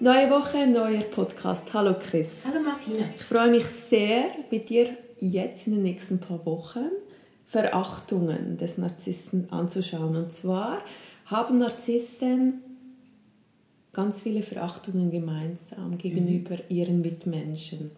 [0.00, 1.74] Neue Woche, neuer Podcast.
[1.74, 2.44] Hallo Chris.
[2.46, 3.04] Hallo Martina.
[3.16, 6.88] Ich freue mich sehr, mit dir jetzt in den nächsten paar Wochen
[7.46, 10.14] Verachtungen des Narzissten anzuschauen.
[10.14, 10.82] Und zwar
[11.24, 12.62] haben Narzissten
[13.92, 16.76] ganz viele Verachtungen gemeinsam gegenüber mhm.
[16.76, 17.90] ihren Mitmenschen.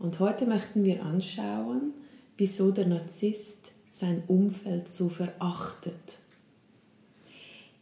[0.00, 1.92] Und heute möchten wir anschauen,
[2.36, 6.18] wieso der Narzisst sein Umfeld so verachtet.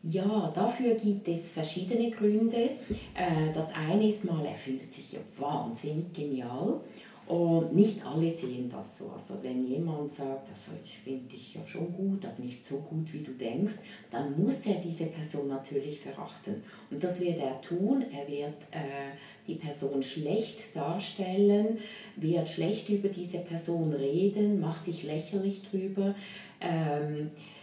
[0.05, 2.71] Ja, dafür gibt es verschiedene Gründe.
[3.15, 6.81] Äh, das eine ist mal, er findet sich ja wahnsinnig genial
[7.27, 9.11] und nicht alle sehen das so.
[9.11, 13.13] Also wenn jemand sagt, also ich finde dich ja schon gut, aber nicht so gut,
[13.13, 13.77] wie du denkst,
[14.11, 16.65] dann muss er diese Person natürlich verachten.
[16.91, 18.05] Und das wird er tun.
[18.13, 19.15] Er wird äh,
[19.47, 21.79] die Person schlecht darstellen,
[22.17, 26.17] wird schlecht über diese Person reden, macht sich lächerlich drüber.
[26.61, 27.62] Ähm, äh,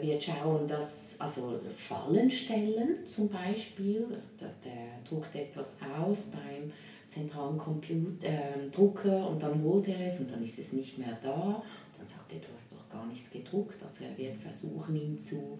[0.00, 4.06] wir schauen, dass also Fallen stellen zum Beispiel,
[4.40, 6.72] der, der druckt etwas aus beim
[7.08, 11.18] zentralen Computer, äh, Drucker und dann holt er es und dann ist es nicht mehr
[11.22, 11.62] da.
[11.98, 13.82] Dann sagt er, du hast doch gar nichts gedruckt.
[13.82, 15.58] Also er wird versuchen, ihn zu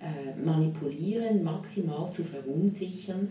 [0.00, 3.30] äh, manipulieren, maximal zu verunsichern.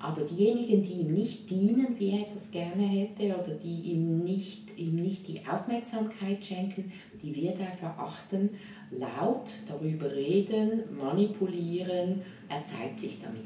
[0.00, 4.78] Aber diejenigen, die ihm nicht dienen, wie er das gerne hätte, oder die ihm nicht,
[4.78, 8.50] ihm nicht die Aufmerksamkeit schenken, die wird er verachten
[8.90, 13.42] laut darüber reden, manipulieren, er zeigt sich damit.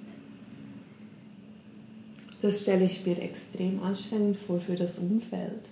[2.40, 5.68] Das stelle ich mir extrem anstrengend vor für das Umfeld.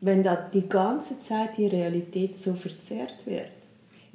[0.00, 3.55] Wenn da die ganze Zeit die Realität so verzerrt wird.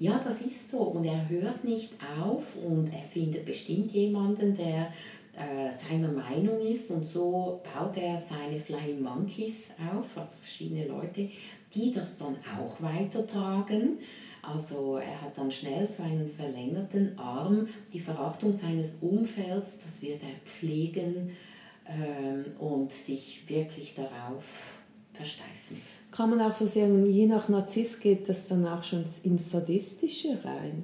[0.02, 0.80] Ja, das ist so.
[0.80, 4.92] Und er hört nicht auf und er findet bestimmt jemanden, der
[5.36, 6.90] äh, seiner Meinung ist.
[6.90, 11.30] Und so baut er seine Flying Monkeys auf, also verschiedene Leute,
[11.76, 14.00] die das dann auch weitertragen.
[14.42, 17.68] Also er hat dann schnell so einen verlängerten Arm.
[17.94, 21.30] Die Verachtung seines Umfelds, das wird er pflegen
[21.88, 24.80] ähm, und sich wirklich darauf
[25.14, 25.80] versteifen.
[26.12, 30.38] Kann man auch so sagen, je nach Narzisst geht das dann auch schon ins Sadistische
[30.44, 30.84] rein?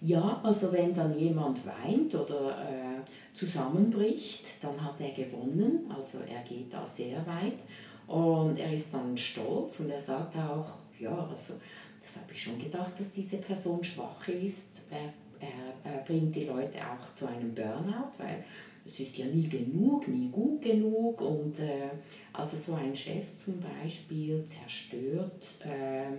[0.00, 5.90] Ja, also wenn dann jemand weint oder äh, zusammenbricht, dann hat er gewonnen.
[5.96, 7.58] Also er geht da sehr weit
[8.06, 10.66] und er ist dann stolz und er sagt auch,
[11.00, 11.54] ja, also
[12.02, 14.82] das habe ich schon gedacht, dass diese Person schwach ist.
[14.90, 18.44] Er, er, er bringt die Leute auch zu einem Burnout, weil
[18.88, 21.20] es ist ja nie genug, nie gut genug.
[21.20, 21.90] Und äh,
[22.32, 26.16] also so ein Chef zum Beispiel zerstört äh,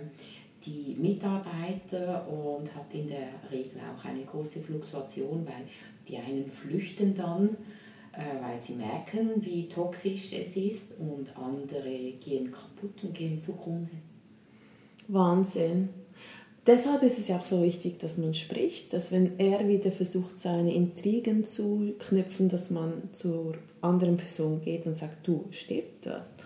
[0.64, 5.66] die Mitarbeiter und hat in der Regel auch eine große Fluktuation, weil
[6.06, 7.56] die einen flüchten dann,
[8.12, 13.90] äh, weil sie merken, wie toxisch es ist und andere gehen kaputt und gehen zugrunde.
[15.08, 15.88] Wahnsinn.
[16.70, 20.38] Deshalb ist es ja auch so wichtig, dass man spricht, dass wenn er wieder versucht,
[20.38, 26.36] seine Intrigen zu knüpfen, dass man zur anderen Person geht und sagt, du, stimmt das?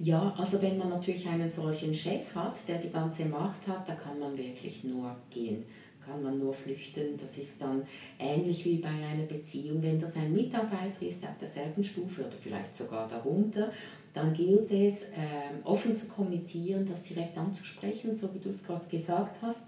[0.00, 3.94] Ja, also wenn man natürlich einen solchen Chef hat, der die ganze Macht hat, da
[3.94, 5.62] kann man wirklich nur gehen,
[6.06, 7.16] kann man nur flüchten.
[7.20, 7.82] Das ist dann
[8.18, 9.82] ähnlich wie bei einer Beziehung.
[9.82, 13.72] Wenn das ein Mitarbeiter ist auf derselben Stufe oder vielleicht sogar darunter
[14.16, 18.86] dann gilt es, äh, offen zu kommunizieren, das direkt anzusprechen, so wie du es gerade
[18.90, 19.66] gesagt hast,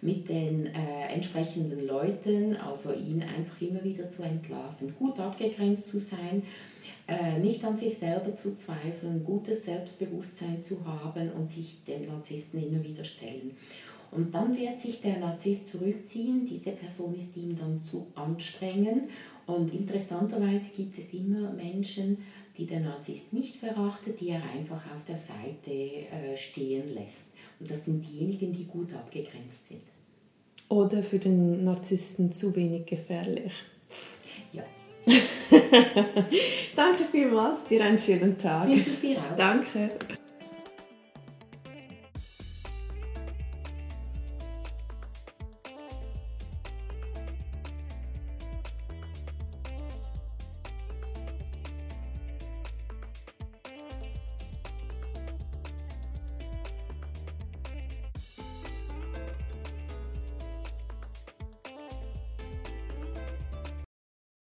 [0.00, 5.98] mit den äh, entsprechenden Leuten, also ihn einfach immer wieder zu entlarven, gut abgegrenzt zu
[5.98, 6.44] sein,
[7.08, 12.62] äh, nicht an sich selber zu zweifeln, gutes Selbstbewusstsein zu haben und sich den Narzissten
[12.62, 13.56] immer wieder stellen.
[14.10, 19.10] Und dann wird sich der Narzisst zurückziehen, diese Person ist ihm dann zu anstrengend
[19.46, 22.18] und interessanterweise gibt es immer Menschen,
[22.58, 27.32] die der Narzisst nicht verachtet, die er einfach auf der Seite äh, stehen lässt.
[27.58, 29.80] Und das sind diejenigen, die gut abgegrenzt sind.
[30.68, 33.52] Oder für den Narzissten zu wenig gefährlich.
[34.52, 34.64] Ja.
[36.76, 38.68] Danke vielmals, dir einen schönen Tag.
[38.68, 39.34] Wünsche ich dir auch.
[39.34, 39.90] Danke.